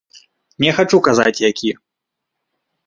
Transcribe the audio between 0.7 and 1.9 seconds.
хачу казаць які.